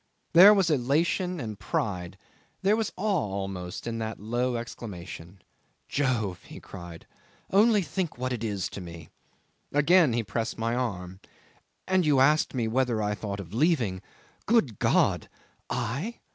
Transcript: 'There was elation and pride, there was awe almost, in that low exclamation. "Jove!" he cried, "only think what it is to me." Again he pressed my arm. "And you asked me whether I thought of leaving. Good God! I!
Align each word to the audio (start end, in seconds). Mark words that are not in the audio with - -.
'There 0.33 0.51
was 0.55 0.71
elation 0.71 1.39
and 1.39 1.59
pride, 1.59 2.17
there 2.63 2.75
was 2.75 2.91
awe 2.97 3.29
almost, 3.29 3.85
in 3.85 3.99
that 3.99 4.19
low 4.19 4.55
exclamation. 4.55 5.39
"Jove!" 5.87 6.41
he 6.45 6.59
cried, 6.59 7.05
"only 7.51 7.83
think 7.83 8.17
what 8.17 8.33
it 8.33 8.43
is 8.43 8.67
to 8.69 8.81
me." 8.81 9.09
Again 9.71 10.13
he 10.13 10.23
pressed 10.23 10.57
my 10.57 10.73
arm. 10.73 11.19
"And 11.87 12.03
you 12.03 12.19
asked 12.19 12.55
me 12.55 12.67
whether 12.67 12.99
I 12.99 13.13
thought 13.13 13.39
of 13.39 13.53
leaving. 13.53 14.01
Good 14.47 14.79
God! 14.79 15.29
I! 15.69 16.15